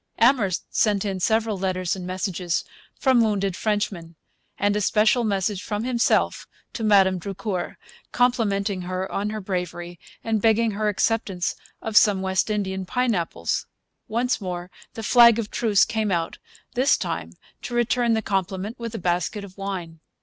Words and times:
Amherst 0.17 0.75
sent 0.75 1.05
in 1.05 1.19
several 1.19 1.59
letters 1.59 1.95
and 1.95 2.07
messages 2.07 2.63
from 2.99 3.21
wounded 3.21 3.55
Frenchmen, 3.55 4.15
and 4.57 4.75
a 4.75 4.81
special 4.81 5.23
message 5.23 5.61
from 5.61 5.83
himself 5.83 6.47
to 6.73 6.83
Madame 6.83 7.19
Drucour, 7.19 7.77
complimenting 8.11 8.81
her 8.81 9.03
upon 9.05 9.29
her 9.29 9.39
bravery, 9.39 9.99
and 10.23 10.41
begging 10.41 10.71
her 10.71 10.89
acceptance 10.89 11.53
of 11.83 11.95
some 11.95 12.23
West 12.23 12.49
Indian 12.49 12.83
pineapples. 12.83 13.67
Once 14.07 14.41
more 14.41 14.71
the 14.95 15.03
flag 15.03 15.37
of 15.37 15.51
truce 15.51 15.85
came 15.85 16.09
out, 16.09 16.39
this 16.73 16.97
time 16.97 17.33
to 17.61 17.75
return 17.75 18.15
the 18.15 18.23
compliment 18.23 18.79
with 18.79 18.95
a 18.95 18.97
basket 18.97 19.43
of 19.43 19.55
wine. 19.55 19.99